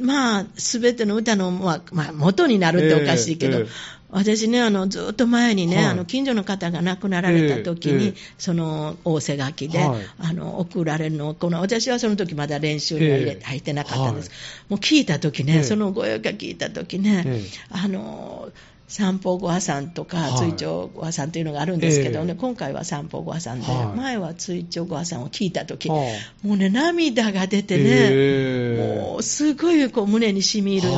[0.01, 3.69] まあ、すべての歌の、まあまあ、元になるっておかしいけど、ええええ。
[4.11, 5.85] 私ね、あのずっと前にね、はい。
[5.87, 8.15] あの近所の方が亡くなられた時に、ええ。
[8.39, 10.01] その大瀬垣で、はい。
[10.21, 13.45] あの送られるのをこの、私はその時まだ練習には入れ、ええ。
[13.45, 14.39] 入ってなかったんです、はい。
[14.71, 15.63] もう聞いた時ね、ええ。
[15.65, 17.51] そのご用が聞いた時ね、ええ。
[17.71, 18.51] あの
[18.89, 20.51] 三方ご破産とか、はい。
[20.51, 22.35] 追徴ご破産というのがあるんですけどね、ええ。
[22.35, 23.97] 今回は三方ご破産で、はい。
[23.97, 25.97] 前は追徴ご破産を聞いた時、は
[26.43, 29.03] もうね、涙が出てね、ええ。
[29.03, 30.93] もうすごいこう胸にしみ入る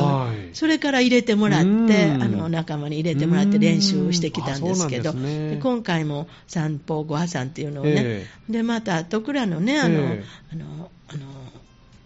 [0.53, 1.73] それから入れてもらって、う
[2.17, 2.23] ん。
[2.23, 5.13] あの仲間に入れてもらって練習してきたんですけど、
[5.61, 8.27] 今回も三方ご破産っていうのをね、え。
[8.49, 10.23] でまた徳良のね、あの、ええ。
[10.53, 11.50] あのあの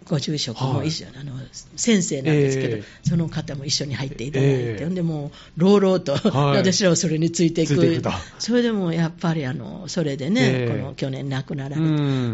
[0.08, 0.90] ご住職もはい。
[0.90, 1.34] 一緒、あの
[1.76, 2.84] 先生なんですけど、ええ。
[3.10, 4.90] その方も一緒に入っていただいて、ええ。
[4.90, 6.58] でもう、朗々と、はい。
[6.58, 8.02] 私らはそれについていく、つい
[8.40, 10.80] それでもやっぱりあのそれでね、ええ。
[10.80, 11.84] この去年亡くなられて、う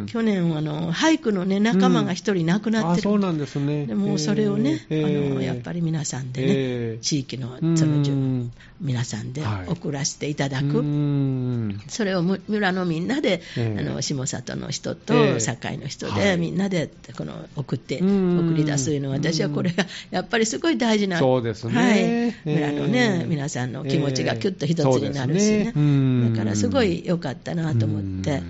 [0.02, 0.06] ん。
[0.08, 3.86] 去年あの俳句の、ね、仲間が一人亡くなってる、あそうなんですね。
[3.86, 5.30] でもそれをね、ええ。
[5.32, 7.02] あのやっぱり皆さんでね、ええ。
[7.02, 7.78] 地域のうん。
[7.78, 8.04] その
[8.82, 9.70] 皆さんではい。
[9.70, 11.80] 送らせていただうく、ん。
[11.88, 13.80] それをむ村のみんなで、ええ。
[13.80, 15.40] あの下里の人えとえ。
[15.40, 16.38] 堺の人で、はい。
[16.38, 18.50] みんなでこの送って、うん。
[18.52, 21.74] 送り出すというのは、私はこれがやっぱりすごい大事な、そうですね。
[21.74, 25.58] はい、ええ村のね、皆さんの気持ちがキュッと一つになるしね。
[25.58, 25.74] ええそうですね。
[25.76, 26.34] うん。
[26.34, 28.42] だからすごい良かったなと思って。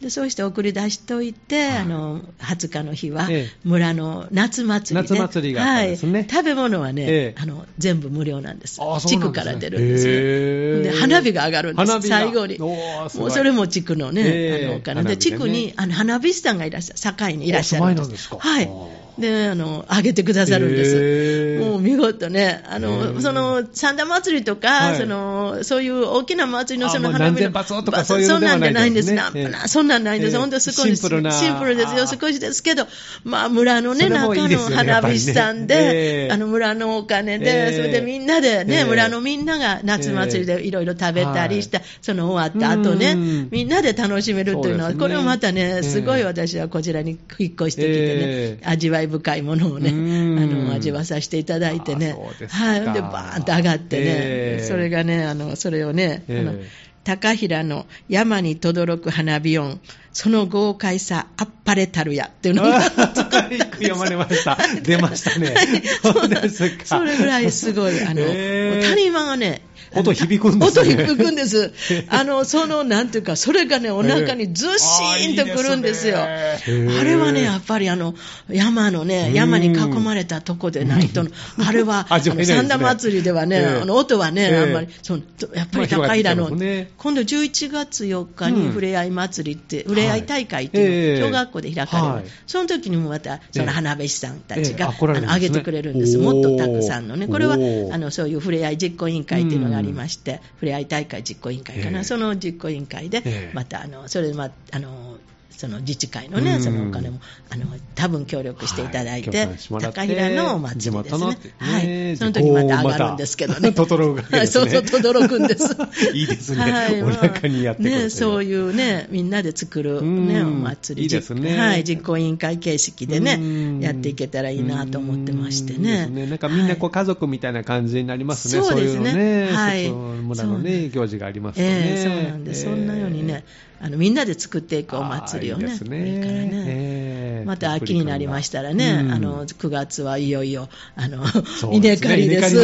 [0.00, 1.78] うんでそうして送り出しといて、はい。
[1.78, 3.58] あの20日の日はええ。
[3.64, 6.12] 村の夏祭りで、夏祭りがあったんですね。
[6.12, 7.40] はい、食べ物はね、ええ。
[7.40, 8.80] あの全部無料なんです。
[8.80, 10.12] あ、そう地区から出るんですね。
[10.12, 12.58] へえで花火が上がるんです、最後に。
[12.58, 14.66] もうそれも地区のね、ええ。
[14.66, 15.02] あのお金。
[15.02, 15.16] で、ね。
[15.18, 18.34] 地区にあの花火師さんがいらっしゃる、堺にいらっしゃるんです。
[18.34, 18.64] はい。
[18.64, 19.09] あ。
[19.20, 21.64] で、あの、あげてくださるんです。
[21.64, 24.96] もう見事ね、あへの、えその、三田祭りとか、はい。
[24.96, 27.52] その、そういう大きな祭りのあその花火の。
[27.52, 29.12] 発とかそうそんなんじゃないんです。
[29.12, 29.48] ね。
[29.48, 30.34] なそんなんないんです。
[30.34, 31.30] ええ本当少しシンプルな。
[31.32, 32.04] シンプルですよ。
[32.04, 32.86] あ少しですけど、
[33.24, 36.32] まあ、村のね、中の花火師さんで、ええ。
[36.32, 38.84] あの、村のお金えで、えそれでみんなでね、ええ。
[38.84, 45.52] 村のみんなが夏祭りでいろいろ食べたりした、その終わった後ねうん、みんなで楽しめるというのは、これをまたええ。
[45.52, 48.66] ね、すごい私はこちらに引っ越してきてねえ、え。
[48.66, 50.38] 味わい深いものをね、うん。
[50.38, 52.16] あの、味わさせていただいてね。
[52.48, 52.80] はい。
[52.80, 54.64] で、バーンと上がってね、ええ。
[54.64, 56.40] それがね、あの、それをね、ええ。
[56.40, 56.54] あの
[57.02, 59.80] 高平の山に轟く花火音、
[60.12, 62.26] その豪快さ、あっぱれたるや。
[62.26, 62.82] っていうのが
[63.80, 64.58] 読まれました。
[64.82, 65.54] 出ましたね。
[66.02, 66.28] そう。
[66.28, 66.84] ですか。
[66.84, 69.62] それぐらいすごい、あの、 へー谷間がね、
[69.94, 71.02] 音響くんですね。
[71.04, 71.72] 音響くんです。
[72.08, 76.18] あの、その、なんていうか、それがね、お腹にずっしーんとくるんですよ。
[76.18, 76.50] あー。
[76.52, 78.14] いいですねあれはね、やっぱりあの、
[78.48, 81.30] 山のね、山に囲まれたとこでないとの、
[81.66, 83.80] あれは、 あの、三田祭りではね、ええ。
[83.82, 84.58] あの、音はね、ええ。
[84.58, 85.22] あんまり、その、
[85.54, 86.90] やっぱり高平の、まあ広がってきてますね。
[86.96, 88.54] 今度11月4日うん。
[88.54, 92.24] にふれあい祭りって、ふれあい大会っていう小学校で開かれる、はい。
[92.46, 94.78] その時にもまた、その花火師さんたちええ。
[94.78, 96.18] が、あのあげてくれるんです。
[96.18, 97.26] もっとたくさんのね。
[97.26, 102.04] これはあの、そういうふれあい実行委員会っていうのがありまして、ふれあい大会実行委員会かな、ええ。
[102.04, 103.50] その実行委員会で、ええ。
[103.52, 105.18] また、あの、それで、まあ、あの、
[105.60, 107.20] その自治会のね、うんそのお金も、
[107.50, 111.26] あの、多分協力していただいて、高平のお祭りですね。
[111.58, 112.16] はい。
[112.16, 113.70] その時また上がるんですけどね。
[113.72, 115.76] こうまた轟く そうそう、轟くんです。
[116.16, 121.02] いいですねはいお腹にやってね、そういうね、みんなで作るうんね、お祭り。
[121.02, 126.26] いいですねはい、実行委員会形式でうんね、やっていけたらいいなと思ってましてうんいいですね。
[126.26, 128.62] なんかみんなこうはい家族みたいな感じになりますね。
[128.62, 129.50] そうですね。
[129.52, 131.68] はい村のね、行事がありますとね。
[131.68, 133.44] ええそうなんです、そんなようにね、
[133.82, 136.20] あのみんなで作っていくお祭りをね、いいですね。
[136.20, 137.44] からね、ええ。
[137.46, 139.12] また秋になりましたらね、うん。
[139.12, 142.54] あの9月はいよいよあの、そう稲刈りです。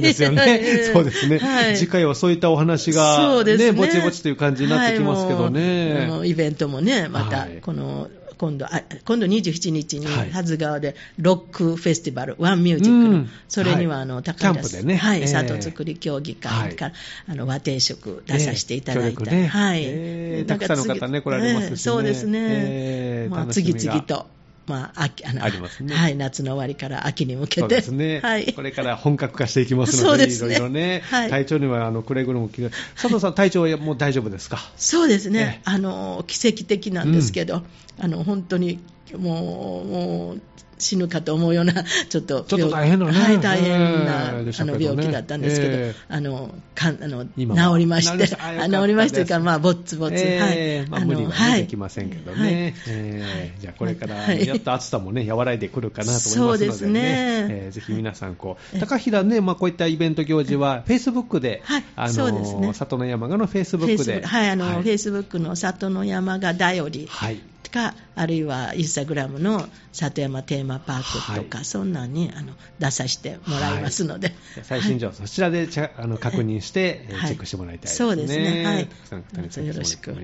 [0.00, 0.38] ですよね。
[0.42, 0.84] はい。
[0.92, 1.76] そうですね、はい。
[1.76, 3.72] 次回はそういったお話が、そうですね。
[3.72, 6.08] ぼちぼちという感じになってきますけどね。
[6.10, 7.58] はいイベントもね、またはい。
[7.60, 13.30] この、今度あ今度27日にはず川でロックフェスティバル、ワンミュージックの、うん。
[13.48, 14.02] それにははい。
[14.02, 14.96] あの高キャンプでね。
[14.96, 15.26] はい、ええ。
[15.26, 16.94] 里作り協議会から、
[17.28, 21.72] あの和定食出させていただいた、はい、たくさんの方ね来られますしね。
[21.72, 24.35] ええそうですね、次々と。
[24.66, 25.94] まあ、秋あのありますね。
[25.94, 30.56] はい、夏の終わりから秋に向けそうて、ですね、 はい、これから本格化していきますので、ですね。
[30.56, 31.30] いろいろね、はい。
[31.30, 34.58] 体調にはあのくれぐれも気が、佐藤さん、体調はもう大丈夫ですか？
[34.76, 35.38] そうですね。
[35.38, 37.62] ええ、あの奇跡的なんですけど、
[37.98, 38.80] あの本当に
[39.16, 40.40] もうもう
[40.78, 41.72] 死ぬかと思うような、
[42.08, 43.12] ちょっとちょっと大変なね。
[43.12, 45.94] はい、大変な、ええでしあの病気だったんですけど、ええ。
[46.08, 47.30] あのかんあの治
[47.78, 48.36] りまして、治
[48.86, 51.60] りましてか、まあ、ぼっつぼつ、はい、ええまあ、無理は、ねはい。
[51.62, 54.46] できませんけどね、ええじゃあこれから、はい。
[54.46, 57.00] やっと暑さもね、和らいでくるかなと思いますので、ね、そうですね。
[57.02, 61.84] ええぜひ皆さんこう、高平ね、まあ、こういったイベント行事は、フェイスブックで、はい。
[61.96, 62.66] あそうですね。
[62.66, 64.82] の里の山鹿のフェイスブックで、はい、あの、はい。
[64.82, 67.40] フェイスブックの里の山がだよりはい。
[67.76, 71.64] か、あるいはインスタグラムの里山テーマパークとか、はい。
[71.64, 78.08] そんなんにあの出させてもらいますので、最新情報、そちらであの確認して、チェックしてもらいたいですね。
[78.08, 78.62] そうですね。
[78.64, 79.66] はい。
[79.66, 80.16] よろしく。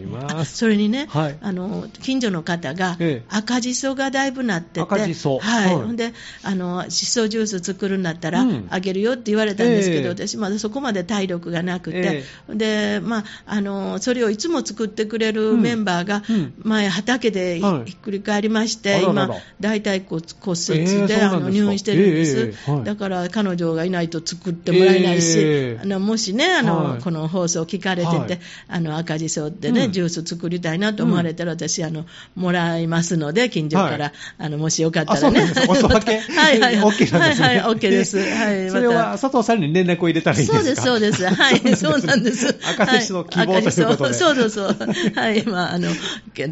[0.46, 1.38] それにね、はい。
[1.40, 5.38] あの、近所の方がええ、赤じそがだいぶなってて、赤じそ。
[5.38, 5.74] はい。
[5.74, 5.84] はい。
[5.84, 8.66] ほんで、あの、しそジュース作るんだったら、うん。
[8.70, 10.08] あげるよって言われたんですけど、ええ。
[10.10, 12.24] 私まだそこまで体力がなくて。
[12.48, 16.54] え、で、まあ、あの、それをいつも作ってくれるメンバーが、うん。
[16.58, 19.28] 前畑でひ,、はいっくり返りまして、今、
[19.60, 27.02] 大腿骨骨折ええで、あの入院してるんです、だから彼女がいないと作ってもらえないし、ええあのもしね、あの、はい。
[27.02, 28.38] この放送聞かれてて、はい。
[28.68, 29.92] あの赤じそでね、うん。
[29.92, 34.12] ジュース作りたいなと思われたら、私あの、もらいますので、近所から、はい。
[34.38, 35.40] あのもしよかったらね。
[36.36, 36.92] はいはいはい。
[36.92, 37.46] OK なんですね。
[37.46, 38.18] はいはい、OK です。
[38.18, 40.58] はい、それは佐藤さんに連絡を入れたらいいんですか？
[40.58, 41.26] そうです、そうです。
[41.26, 42.54] はい、そうなんです。
[42.62, 44.14] 赤字の希望ということで。
[44.14, 44.76] そうそうそう。
[45.14, 45.88] はい、まあ、あの、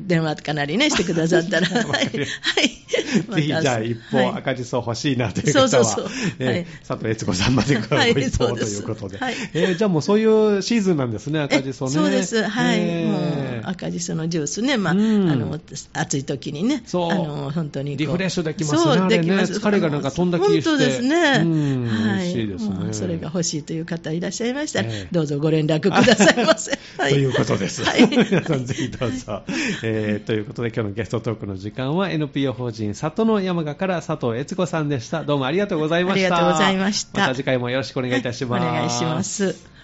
[0.06, 1.66] 電話かなりね、してくださったら。
[1.86, 2.06] はい。
[2.06, 2.80] はい。
[3.34, 4.24] ぜひじゃあ一はい。
[4.26, 6.10] 方赤じそ欲しいなという方は、そうそうそう。
[6.86, 9.18] 佐藤悦子さんまでごはい一報ということで。
[9.18, 9.34] はい。
[9.54, 11.92] えーじゃあもうそういうシーズンなんですね、赤じそね。
[11.92, 13.10] えそうです、はい、えー。
[13.10, 15.30] もう赤じそのジュースね、まあ、うん。
[15.30, 15.60] あの
[15.92, 17.10] 暑い時にね、そう。
[17.10, 18.78] あの本当にリフレッシュできますね。
[18.80, 19.52] そうできます。
[19.54, 20.68] 疲れがなんか飛んだ気して。
[20.68, 21.86] 本当ですね、うん。
[21.86, 22.58] はい、嬉しいで
[22.92, 25.08] すそれが欲しいという方いらっしゃいましたら、ええ。
[25.12, 26.78] どうぞご連絡くださいませ。
[26.98, 27.12] はい。
[27.12, 27.82] ということです。
[27.84, 28.08] はい。
[28.08, 29.42] 皆さんぜひどうぞ。
[29.82, 35.24] えーということで今日のゲストトークの時間は NPO 法人里の山賀から佐藤悦子さんでした。
[35.24, 36.36] どうもありがとうございました。
[36.36, 38.62] ありがとうございましたまた次回もよろしくお願いいたします。
[38.62, 39.79] お願いします。